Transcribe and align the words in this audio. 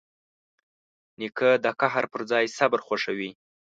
نیکه 1.19 1.49
د 1.63 1.65
قهر 1.79 2.03
پر 2.11 2.21
ځای 2.31 2.45
صبر 2.57 2.79
خوښوي. 2.87 3.31